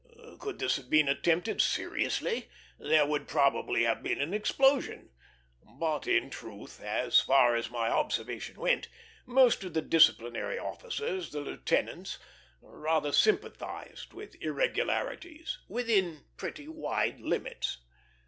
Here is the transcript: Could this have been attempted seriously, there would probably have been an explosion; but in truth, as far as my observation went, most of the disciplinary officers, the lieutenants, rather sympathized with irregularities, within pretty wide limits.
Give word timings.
Could 0.39 0.57
this 0.57 0.77
have 0.77 0.89
been 0.89 1.07
attempted 1.07 1.61
seriously, 1.61 2.49
there 2.79 3.05
would 3.05 3.27
probably 3.27 3.83
have 3.83 4.01
been 4.01 4.19
an 4.19 4.33
explosion; 4.33 5.11
but 5.77 6.07
in 6.07 6.31
truth, 6.31 6.81
as 6.81 7.21
far 7.21 7.55
as 7.55 7.69
my 7.69 7.87
observation 7.87 8.55
went, 8.59 8.87
most 9.27 9.63
of 9.63 9.75
the 9.75 9.81
disciplinary 9.83 10.57
officers, 10.57 11.29
the 11.31 11.41
lieutenants, 11.41 12.17
rather 12.61 13.11
sympathized 13.11 14.11
with 14.11 14.35
irregularities, 14.41 15.59
within 15.67 16.25
pretty 16.35 16.67
wide 16.67 17.19
limits. 17.21 17.77